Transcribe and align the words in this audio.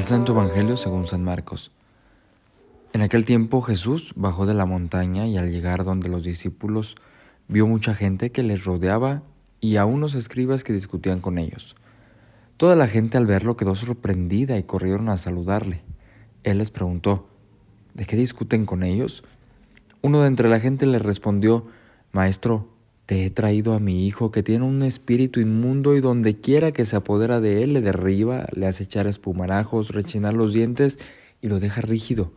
Del 0.00 0.08
Santo 0.08 0.32
Evangelio 0.32 0.78
según 0.78 1.06
San 1.06 1.22
Marcos. 1.22 1.72
En 2.94 3.02
aquel 3.02 3.26
tiempo 3.26 3.60
Jesús 3.60 4.14
bajó 4.16 4.46
de 4.46 4.54
la 4.54 4.64
montaña 4.64 5.26
y 5.26 5.36
al 5.36 5.50
llegar 5.50 5.84
donde 5.84 6.08
los 6.08 6.24
discípulos 6.24 6.94
vio 7.48 7.66
mucha 7.66 7.94
gente 7.94 8.32
que 8.32 8.42
les 8.42 8.64
rodeaba 8.64 9.22
y 9.60 9.76
a 9.76 9.84
unos 9.84 10.14
escribas 10.14 10.64
que 10.64 10.72
discutían 10.72 11.20
con 11.20 11.36
ellos. 11.36 11.76
Toda 12.56 12.76
la 12.76 12.88
gente 12.88 13.18
al 13.18 13.26
verlo 13.26 13.58
quedó 13.58 13.76
sorprendida 13.76 14.56
y 14.56 14.62
corrieron 14.62 15.10
a 15.10 15.18
saludarle. 15.18 15.82
Él 16.44 16.56
les 16.56 16.70
preguntó, 16.70 17.28
¿de 17.92 18.06
qué 18.06 18.16
discuten 18.16 18.64
con 18.64 18.82
ellos? 18.82 19.22
Uno 20.00 20.22
de 20.22 20.28
entre 20.28 20.48
la 20.48 20.60
gente 20.60 20.86
le 20.86 20.98
respondió, 20.98 21.66
Maestro, 22.12 22.69
te 23.10 23.26
he 23.26 23.30
traído 23.30 23.74
a 23.74 23.80
mi 23.80 24.06
hijo 24.06 24.30
que 24.30 24.44
tiene 24.44 24.64
un 24.64 24.84
espíritu 24.84 25.40
inmundo 25.40 25.96
y 25.96 26.00
donde 26.00 26.36
quiera 26.36 26.70
que 26.70 26.84
se 26.84 26.94
apodera 26.94 27.40
de 27.40 27.64
él 27.64 27.72
le 27.72 27.80
derriba, 27.80 28.46
le 28.52 28.68
hace 28.68 28.84
echar 28.84 29.08
espumarajos, 29.08 29.88
rechinar 29.88 30.32
los 30.32 30.52
dientes 30.52 31.00
y 31.42 31.48
lo 31.48 31.58
deja 31.58 31.80
rígido. 31.80 32.32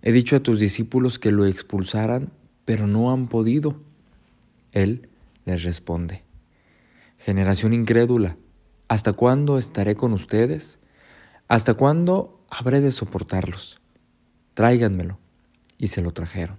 He 0.00 0.12
dicho 0.12 0.36
a 0.36 0.40
tus 0.40 0.60
discípulos 0.60 1.18
que 1.18 1.32
lo 1.32 1.46
expulsaran, 1.46 2.30
pero 2.64 2.86
no 2.86 3.10
han 3.10 3.26
podido. 3.26 3.74
Él 4.70 5.08
les 5.46 5.64
responde, 5.64 6.22
Generación 7.18 7.72
incrédula, 7.72 8.36
¿hasta 8.86 9.14
cuándo 9.14 9.58
estaré 9.58 9.96
con 9.96 10.12
ustedes? 10.12 10.78
¿Hasta 11.48 11.74
cuándo 11.74 12.40
habré 12.48 12.80
de 12.80 12.92
soportarlos? 12.92 13.80
Tráiganmelo. 14.54 15.18
Y 15.76 15.88
se 15.88 16.02
lo 16.02 16.12
trajeron. 16.12 16.58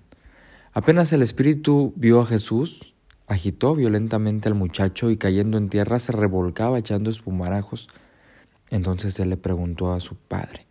Apenas 0.73 1.13
el 1.13 1.21
espíritu 1.21 1.93
vio 1.95 2.19
a 2.19 2.25
Jesús, 2.25 2.92
Agitó 3.33 3.73
violentamente 3.73 4.47
al 4.47 4.53
muchacho 4.53 5.09
y 5.09 5.17
cayendo 5.17 5.57
en 5.57 5.67
tierra 5.69 5.97
se 5.97 6.11
revolcaba 6.11 6.77
echando 6.77 7.09
espumarajos. 7.09 7.89
Entonces 8.69 9.19
él 9.19 9.31
le 9.31 9.37
preguntó 9.37 9.91
a 9.91 9.99
su 10.01 10.15
padre, 10.15 10.67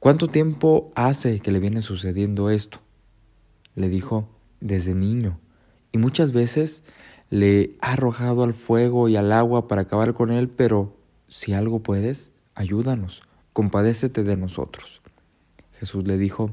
¿Cuánto 0.00 0.26
tiempo 0.26 0.90
hace 0.96 1.38
que 1.38 1.52
le 1.52 1.60
viene 1.60 1.80
sucediendo 1.80 2.50
esto? 2.50 2.80
Le 3.76 3.88
dijo, 3.88 4.28
desde 4.60 4.92
niño, 4.92 5.38
y 5.92 5.98
muchas 5.98 6.32
veces 6.32 6.82
le 7.30 7.76
ha 7.80 7.92
arrojado 7.92 8.42
al 8.42 8.54
fuego 8.54 9.08
y 9.08 9.14
al 9.14 9.30
agua 9.30 9.68
para 9.68 9.82
acabar 9.82 10.14
con 10.14 10.32
él, 10.32 10.48
pero 10.48 10.96
si 11.28 11.52
algo 11.52 11.78
puedes, 11.80 12.32
ayúdanos, 12.56 13.22
compadécete 13.52 14.24
de 14.24 14.36
nosotros. 14.36 15.00
Jesús 15.78 16.08
le 16.08 16.18
dijo, 16.18 16.50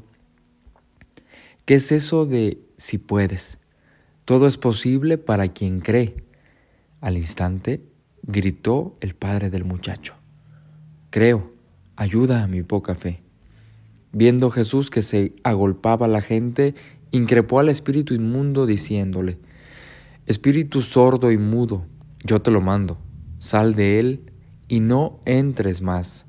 ¿qué 1.66 1.74
es 1.76 1.92
eso 1.92 2.28
de 2.28 2.60
si 2.78 3.00
puedes? 3.00 3.58
Todo 4.26 4.48
es 4.48 4.58
posible 4.58 5.20
para 5.20 5.50
quien 5.50 5.82
cree. 5.82 6.16
Al 7.00 7.16
instante 7.16 7.86
gritó 8.24 8.98
el 9.00 9.14
padre 9.14 9.52
del 9.52 9.66
muchacho. 9.66 10.16
Creo, 11.12 11.54
ayuda 11.96 12.44
a 12.44 12.48
mi 12.48 12.64
poca 12.64 12.96
fe. 12.96 13.22
Viendo 14.12 14.50
Jesús 14.50 14.90
que 14.90 15.04
se 15.04 15.36
agolpaba 15.44 16.08
la 16.08 16.22
gente, 16.22 16.74
increpó 17.12 17.60
al 17.60 17.70
espíritu 17.70 18.16
inmundo 18.16 18.66
diciéndole, 18.66 19.38
Espíritu 20.26 20.82
sordo 20.82 21.32
y 21.32 21.38
mudo, 21.38 21.86
yo 22.24 22.42
te 22.42 22.50
lo 22.50 22.62
mando, 22.62 22.98
sal 23.38 23.76
de 23.76 24.00
él 24.00 24.32
y 24.68 24.80
no 24.80 25.20
entres 25.26 25.84
más. 25.84 26.26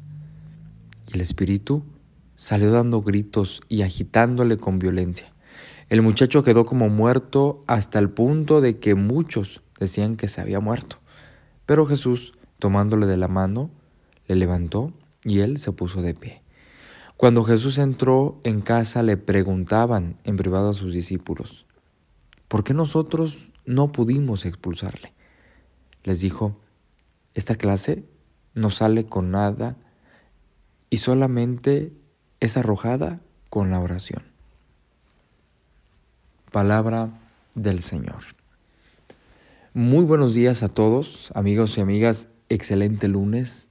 Y 1.10 1.14
el 1.14 1.22
espíritu 1.22 1.82
salió 2.34 2.70
dando 2.70 3.00
gritos 3.00 3.62
y 3.70 3.80
agitándole 3.80 4.58
con 4.58 4.78
violencia. 4.78 5.32
El 5.88 6.02
muchacho 6.02 6.42
quedó 6.42 6.66
como 6.66 6.88
muerto 6.88 7.62
hasta 7.68 8.00
el 8.00 8.10
punto 8.10 8.60
de 8.60 8.78
que 8.78 8.96
muchos 8.96 9.62
decían 9.78 10.16
que 10.16 10.26
se 10.26 10.40
había 10.40 10.58
muerto. 10.58 10.98
Pero 11.64 11.86
Jesús, 11.86 12.32
tomándole 12.58 13.06
de 13.06 13.16
la 13.16 13.28
mano, 13.28 13.70
le 14.26 14.34
levantó 14.34 14.92
y 15.22 15.40
él 15.40 15.58
se 15.58 15.70
puso 15.70 16.02
de 16.02 16.14
pie. 16.14 16.42
Cuando 17.16 17.44
Jesús 17.44 17.78
entró 17.78 18.40
en 18.42 18.62
casa 18.62 19.04
le 19.04 19.16
preguntaban 19.16 20.16
en 20.24 20.36
privado 20.36 20.70
a 20.70 20.74
sus 20.74 20.92
discípulos, 20.92 21.66
¿por 22.48 22.64
qué 22.64 22.74
nosotros 22.74 23.52
no 23.64 23.92
pudimos 23.92 24.44
expulsarle? 24.44 25.12
Les 26.02 26.20
dijo, 26.20 26.58
esta 27.34 27.54
clase 27.54 28.04
no 28.54 28.70
sale 28.70 29.06
con 29.06 29.30
nada 29.30 29.76
y 30.90 30.96
solamente 30.96 31.92
es 32.40 32.56
arrojada 32.56 33.20
con 33.50 33.70
la 33.70 33.78
oración. 33.78 34.35
Palabra 36.56 37.10
del 37.54 37.80
Señor. 37.80 38.22
Muy 39.74 40.06
buenos 40.06 40.32
días 40.32 40.62
a 40.62 40.70
todos, 40.70 41.30
amigos 41.34 41.76
y 41.76 41.82
amigas. 41.82 42.30
Excelente 42.48 43.08
lunes, 43.08 43.68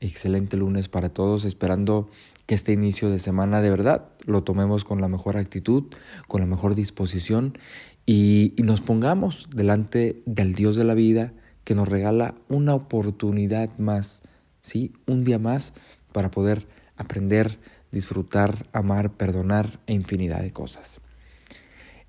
excelente 0.00 0.56
lunes 0.56 0.88
para 0.88 1.10
todos, 1.10 1.44
esperando 1.44 2.08
que 2.46 2.54
este 2.54 2.72
inicio 2.72 3.10
de 3.10 3.18
semana 3.18 3.60
de 3.60 3.68
verdad 3.68 4.08
lo 4.24 4.42
tomemos 4.44 4.84
con 4.84 5.02
la 5.02 5.08
mejor 5.08 5.36
actitud, 5.36 5.92
con 6.26 6.40
la 6.40 6.46
mejor 6.46 6.74
disposición 6.74 7.58
y, 8.06 8.54
nos 8.64 8.80
pongamos 8.80 9.50
delante 9.54 10.16
del 10.24 10.54
Dios 10.54 10.74
de 10.76 10.84
la 10.84 10.94
vida 10.94 11.34
que 11.64 11.74
nos 11.74 11.86
regala 11.86 12.34
una 12.48 12.74
oportunidad 12.74 13.76
más, 13.76 14.22
¿sí? 14.62 14.94
Un 15.06 15.24
día 15.24 15.38
más 15.38 15.74
para 16.12 16.30
poder 16.30 16.66
aprender, 16.96 17.58
disfrutar, 17.90 18.70
amar, 18.72 19.12
perdonar 19.12 19.80
e 19.86 19.92
infinidad 19.92 20.40
de 20.40 20.54
cosas. 20.54 21.02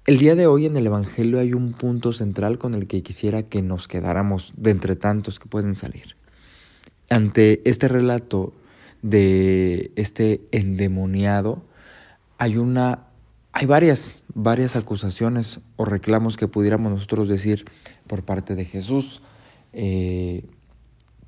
El 0.05 0.17
día 0.17 0.35
de 0.35 0.47
hoy 0.47 0.65
en 0.65 0.75
el 0.75 0.85
Evangelio 0.85 1.39
hay 1.39 1.53
un 1.53 1.71
punto 1.71 2.11
central 2.11 2.57
con 2.57 2.73
el 2.73 2.87
que 2.87 3.01
quisiera 3.03 3.43
que 3.43 3.61
nos 3.61 3.87
quedáramos 3.87 4.51
de 4.57 4.71
entre 4.71 4.97
tantos 4.97 5.39
que 5.39 5.47
pueden 5.47 5.75
salir. 5.75 6.17
Ante 7.09 7.61
este 7.63 7.87
relato 7.87 8.51
de 9.01 9.93
este 9.95 10.41
endemoniado, 10.51 11.63
hay 12.37 12.57
una 12.57 13.07
hay 13.53 13.65
varias, 13.65 14.23
varias 14.33 14.75
acusaciones 14.75 15.61
o 15.77 15.85
reclamos 15.85 16.35
que 16.35 16.49
pudiéramos 16.49 16.91
nosotros 16.91 17.29
decir 17.29 17.63
por 18.05 18.25
parte 18.25 18.55
de 18.55 18.65
Jesús, 18.65 19.21
eh, 19.71 20.43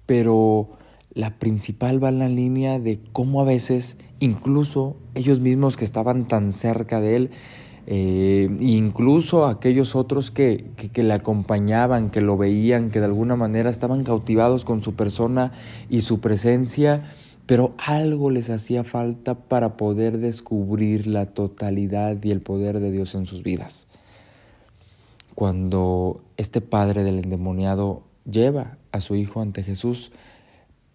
pero 0.05 0.71
la 1.13 1.39
principal 1.39 2.03
va 2.03 2.09
en 2.09 2.19
la 2.19 2.27
línea 2.27 2.77
de 2.79 2.99
cómo 3.13 3.39
a 3.39 3.45
veces, 3.45 3.97
incluso 4.19 4.97
ellos 5.13 5.39
mismos 5.39 5.77
que 5.77 5.85
estaban 5.85 6.27
tan 6.27 6.51
cerca 6.51 6.99
de 6.99 7.15
él, 7.15 7.31
eh, 7.87 8.49
incluso 8.59 9.45
aquellos 9.45 9.95
otros 9.95 10.31
que, 10.31 10.71
que, 10.91 11.03
le 11.03 11.13
acompañaban, 11.13 12.09
que 12.09 12.21
lo 12.21 12.35
veían, 12.35 12.89
que 12.89 12.99
de 12.99 13.05
alguna 13.05 13.35
manera 13.35 13.69
estaban 13.69 14.03
cautivados 14.03 14.65
con 14.65 14.81
su 14.81 14.95
persona 14.95 15.51
y 15.89 16.01
su 16.01 16.19
presencia, 16.19 17.03
pero 17.45 17.75
algo 17.77 18.31
les 18.31 18.49
hacía 18.49 18.83
falta 18.83 19.35
para 19.35 19.77
poder 19.77 20.17
descubrir 20.17 21.05
la 21.05 21.27
totalidad 21.27 22.17
y 22.23 22.31
el 22.31 22.41
poder 22.41 22.79
de 22.79 22.91
Dios 22.91 23.13
en 23.13 23.27
sus 23.27 23.43
vidas. 23.43 23.85
Cuando 25.35 26.23
este 26.37 26.61
padre 26.61 27.03
del 27.03 27.19
endemoniado 27.19 28.03
lleva 28.29 28.77
a 28.91 29.01
su 29.01 29.15
hijo 29.15 29.41
ante 29.41 29.61
Jesús, 29.61 30.11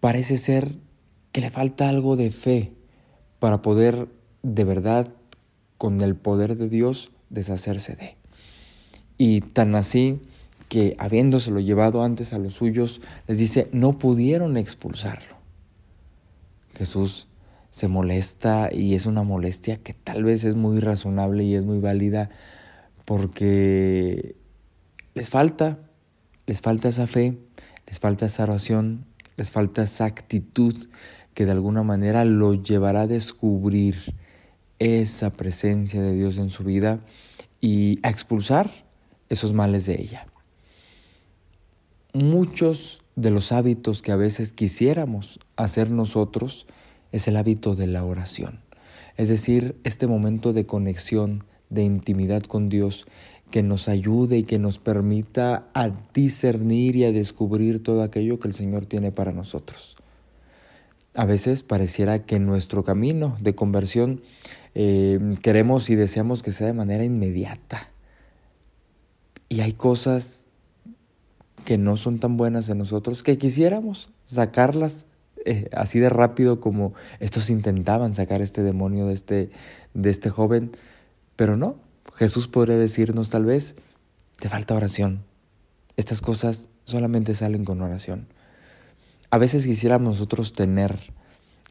parece 0.01 0.37
ser 0.37 0.75
que 1.31 1.39
le 1.39 1.51
falta 1.51 1.87
algo 1.87 2.17
de 2.17 2.31
fe 2.31 2.73
para 3.39 3.61
poder 3.61 4.09
de 4.43 4.63
verdad 4.65 5.07
con 5.81 6.01
el 6.01 6.15
poder 6.15 6.57
de 6.57 6.69
Dios 6.69 7.09
deshacerse 7.31 7.95
de. 7.95 8.15
Y 9.17 9.41
tan 9.41 9.73
así 9.73 10.21
que 10.69 10.95
habiéndoselo 10.99 11.59
llevado 11.59 12.03
antes 12.03 12.33
a 12.33 12.37
los 12.37 12.53
suyos, 12.53 13.01
les 13.27 13.39
dice, 13.39 13.67
no 13.71 13.97
pudieron 13.97 14.57
expulsarlo. 14.57 15.37
Jesús 16.75 17.25
se 17.71 17.87
molesta 17.87 18.69
y 18.71 18.93
es 18.93 19.07
una 19.07 19.23
molestia 19.23 19.77
que 19.77 19.95
tal 19.95 20.23
vez 20.23 20.43
es 20.43 20.55
muy 20.55 20.79
razonable 20.81 21.45
y 21.45 21.55
es 21.55 21.65
muy 21.65 21.79
válida 21.79 22.29
porque 23.03 24.35
les 25.15 25.31
falta, 25.31 25.79
les 26.45 26.61
falta 26.61 26.89
esa 26.89 27.07
fe, 27.07 27.39
les 27.87 27.99
falta 27.99 28.27
esa 28.27 28.43
oración, 28.43 29.05
les 29.35 29.49
falta 29.49 29.81
esa 29.81 30.05
actitud 30.05 30.75
que 31.33 31.45
de 31.45 31.53
alguna 31.53 31.81
manera 31.81 32.23
lo 32.23 32.53
llevará 32.53 33.01
a 33.01 33.07
descubrir 33.07 34.13
esa 34.81 35.29
presencia 35.29 36.01
de 36.01 36.15
Dios 36.15 36.39
en 36.39 36.49
su 36.49 36.63
vida 36.63 37.01
y 37.59 37.99
a 38.01 38.09
expulsar 38.09 38.71
esos 39.29 39.53
males 39.53 39.85
de 39.85 40.01
ella. 40.01 40.25
Muchos 42.13 43.03
de 43.15 43.29
los 43.29 43.51
hábitos 43.51 44.01
que 44.01 44.11
a 44.11 44.15
veces 44.15 44.53
quisiéramos 44.53 45.39
hacer 45.55 45.91
nosotros 45.91 46.65
es 47.11 47.27
el 47.27 47.37
hábito 47.37 47.75
de 47.75 47.85
la 47.85 48.03
oración, 48.03 48.61
es 49.17 49.29
decir, 49.29 49.79
este 49.83 50.07
momento 50.07 50.51
de 50.51 50.65
conexión, 50.65 51.43
de 51.69 51.83
intimidad 51.83 52.41
con 52.41 52.67
Dios 52.67 53.05
que 53.51 53.61
nos 53.61 53.87
ayude 53.87 54.39
y 54.39 54.43
que 54.43 54.57
nos 54.57 54.79
permita 54.79 55.67
a 55.75 55.91
discernir 56.13 56.95
y 56.95 57.03
a 57.03 57.11
descubrir 57.11 57.83
todo 57.83 58.01
aquello 58.01 58.39
que 58.39 58.47
el 58.47 58.55
Señor 58.55 58.87
tiene 58.87 59.11
para 59.11 59.31
nosotros. 59.31 60.00
A 61.13 61.25
veces 61.25 61.63
pareciera 61.63 62.25
que 62.25 62.39
nuestro 62.39 62.83
camino 62.83 63.35
de 63.41 63.55
conversión 63.55 64.21
eh, 64.75 65.19
queremos 65.41 65.89
y 65.89 65.95
deseamos 65.95 66.41
que 66.41 66.51
sea 66.51 66.67
de 66.67 66.73
manera 66.73 67.03
inmediata. 67.03 67.91
Y 69.49 69.59
hay 69.59 69.73
cosas 69.73 70.47
que 71.65 71.77
no 71.77 71.97
son 71.97 72.19
tan 72.19 72.37
buenas 72.37 72.69
en 72.69 72.77
nosotros 72.77 73.23
que 73.23 73.37
quisiéramos 73.37 74.11
sacarlas 74.25 75.05
eh, 75.45 75.69
así 75.73 75.99
de 75.99 76.09
rápido 76.09 76.59
como 76.59 76.93
estos 77.19 77.49
intentaban 77.49 78.13
sacar 78.13 78.41
este 78.41 78.61
demonio 78.61 79.07
de 79.07 79.13
este, 79.13 79.49
de 79.93 80.09
este 80.09 80.29
joven, 80.29 80.71
pero 81.35 81.57
no, 81.57 81.77
Jesús 82.13 82.47
podría 82.47 82.77
decirnos 82.77 83.29
tal 83.29 83.45
vez, 83.45 83.75
te 84.39 84.49
falta 84.49 84.75
oración. 84.75 85.23
Estas 85.97 86.21
cosas 86.21 86.69
solamente 86.85 87.33
salen 87.33 87.65
con 87.65 87.81
oración. 87.81 88.27
A 89.31 89.37
veces 89.37 89.65
quisiéramos 89.65 90.15
nosotros 90.15 90.51
tener 90.51 90.99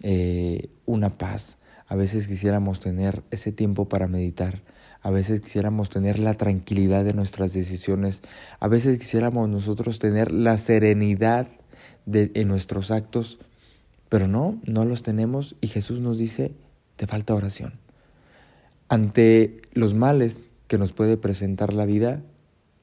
eh, 0.02 0.70
una 0.86 1.18
paz, 1.18 1.58
a 1.86 1.94
veces 1.94 2.26
quisiéramos 2.26 2.80
tener 2.80 3.22
ese 3.30 3.52
tiempo 3.52 3.86
para 3.86 4.08
meditar, 4.08 4.62
a 5.02 5.10
veces 5.10 5.42
quisiéramos 5.42 5.90
tener 5.90 6.18
la 6.18 6.32
tranquilidad 6.32 7.04
de 7.04 7.12
nuestras 7.12 7.52
decisiones, 7.52 8.22
a 8.60 8.68
veces 8.68 8.98
quisiéramos 8.98 9.46
nosotros 9.50 9.98
tener 9.98 10.32
la 10.32 10.56
serenidad 10.56 11.48
de, 12.06 12.30
en 12.32 12.48
nuestros 12.48 12.90
actos, 12.90 13.38
pero 14.08 14.26
no, 14.26 14.58
no 14.64 14.86
los 14.86 15.02
tenemos 15.02 15.54
y 15.60 15.66
Jesús 15.68 16.00
nos 16.00 16.16
dice, 16.16 16.54
te 16.96 17.06
falta 17.06 17.34
oración. 17.34 17.74
Ante 18.88 19.60
los 19.74 19.92
males 19.92 20.52
que 20.66 20.78
nos 20.78 20.92
puede 20.92 21.18
presentar 21.18 21.74
la 21.74 21.84
vida, 21.84 22.22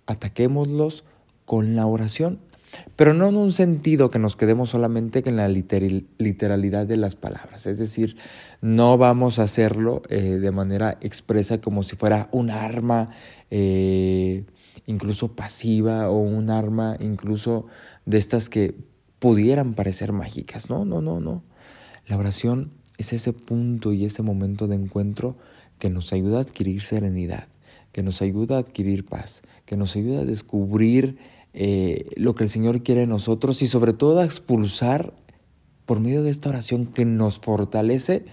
ataquémoslos 0.05 1.03
con 1.45 1.75
la 1.75 1.87
oración, 1.87 2.39
pero 2.95 3.13
no 3.13 3.29
en 3.29 3.35
un 3.35 3.51
sentido 3.51 4.09
que 4.09 4.19
nos 4.19 4.35
quedemos 4.35 4.69
solamente 4.69 5.23
en 5.25 5.35
la 5.35 5.47
literalidad 5.47 6.85
de 6.85 6.97
las 6.97 7.15
palabras, 7.15 7.65
es 7.65 7.77
decir, 7.77 8.17
no 8.61 8.97
vamos 8.97 9.39
a 9.39 9.43
hacerlo 9.43 10.01
eh, 10.09 10.21
de 10.21 10.51
manera 10.51 10.97
expresa 11.01 11.61
como 11.61 11.83
si 11.83 11.95
fuera 11.95 12.29
un 12.31 12.49
arma 12.49 13.09
eh, 13.51 14.45
incluso 14.85 15.35
pasiva 15.35 16.09
o 16.09 16.17
un 16.17 16.49
arma 16.49 16.97
incluso 16.99 17.67
de 18.05 18.17
estas 18.17 18.49
que 18.49 18.75
pudieran 19.19 19.73
parecer 19.73 20.11
mágicas, 20.11 20.69
no, 20.69 20.85
no, 20.85 21.01
no, 21.01 21.19
no. 21.19 21.43
La 22.07 22.17
oración 22.17 22.71
es 22.97 23.13
ese 23.13 23.33
punto 23.33 23.93
y 23.93 24.05
ese 24.05 24.23
momento 24.23 24.67
de 24.67 24.75
encuentro 24.75 25.37
que 25.79 25.89
nos 25.89 26.13
ayuda 26.13 26.39
a 26.39 26.41
adquirir 26.41 26.81
serenidad, 26.81 27.47
que 27.91 28.03
nos 28.03 28.21
ayuda 28.21 28.57
a 28.57 28.59
adquirir 28.59 29.05
paz, 29.05 29.41
que 29.65 29.77
nos 29.77 29.95
ayuda 29.95 30.21
a 30.21 30.25
descubrir 30.25 31.17
eh, 31.59 32.11
lo 32.17 32.35
que 32.35 32.43
el 32.43 32.51
Señor 32.51 32.83
quiere 32.83 33.01
de 33.01 33.07
nosotros 33.07 33.63
y 33.63 33.67
sobre 33.67 33.91
todo 33.91 34.19
a 34.19 34.25
expulsar 34.25 35.15
por 35.87 35.99
medio 35.99 36.21
de 36.21 36.29
esta 36.29 36.49
oración 36.49 36.85
que 36.85 37.03
nos 37.03 37.39
fortalece 37.39 38.25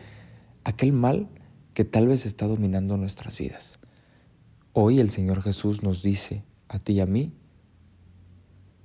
aquel 0.63 0.93
mal 0.93 1.31
que 1.73 1.87
tal 1.87 2.07
vez 2.07 2.27
está 2.27 2.47
dominando 2.47 2.99
nuestras 2.99 3.39
vidas. 3.39 3.79
Hoy 4.75 5.01
el 5.01 5.09
Señor 5.09 5.41
Jesús 5.41 5.83
nos 5.83 6.03
dice 6.03 6.45
a 6.69 6.79
ti 6.79 6.93
y 6.93 7.01
a 7.01 7.07
mí, 7.07 7.33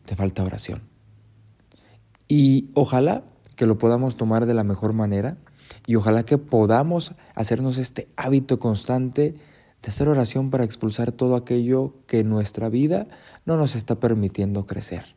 te 0.06 0.16
falta 0.16 0.46
oración. 0.46 0.84
Y 2.30 2.70
ojalá 2.76 3.26
que 3.58 3.66
lo 3.66 3.78
podamos 3.78 4.16
tomar 4.16 4.46
de 4.46 4.54
la 4.54 4.64
mejor 4.64 4.94
manera 4.94 5.38
y 5.86 5.96
ojalá 5.96 6.24
que 6.24 6.38
podamos 6.38 7.14
hacernos 7.36 7.78
este 7.78 8.08
hábito 8.16 8.58
constante 8.58 9.36
de 9.82 9.90
hacer 9.90 10.08
oración 10.08 10.50
para 10.50 10.64
expulsar 10.64 11.12
todo 11.12 11.36
aquello 11.36 11.94
que 12.08 12.24
nuestra 12.24 12.70
vida 12.70 13.08
no 13.46 13.58
nos 13.58 13.76
está 13.76 14.00
permitiendo 14.00 14.66
crecer. 14.66 15.16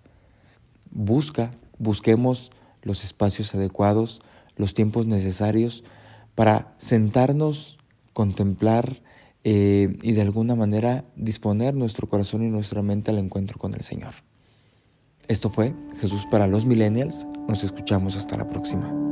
Busca, 0.91 1.53
busquemos 1.79 2.51
los 2.83 3.05
espacios 3.05 3.55
adecuados, 3.55 4.21
los 4.57 4.75
tiempos 4.75 5.07
necesarios 5.07 5.85
para 6.35 6.75
sentarnos, 6.79 7.79
contemplar 8.13 9.03
eh, 9.45 9.97
y 10.03 10.13
de 10.13 10.23
alguna 10.23 10.55
manera 10.55 11.05
disponer 11.17 11.75
nuestro 11.75 12.09
corazón 12.09 12.45
y 12.45 12.49
nuestra 12.49 12.83
mente 12.83 13.11
al 13.11 13.19
encuentro 13.19 13.59
con 13.59 13.75
el 13.75 13.83
Señor. 13.83 14.15
Esto 15.29 15.51
fue 15.51 15.75
Jesús 16.01 16.27
para 16.31 16.47
los 16.47 16.67
Millennials. 16.67 17.27
Nos 17.49 17.65
escuchamos 17.65 18.17
hasta 18.17 18.37
la 18.37 18.49
próxima. 18.49 19.12